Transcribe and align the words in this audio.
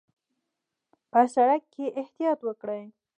په 1.11 1.21
سړک 1.33 1.61
کې 1.73 1.85
احتیاط 1.99 2.39
وکړئ 2.43 2.83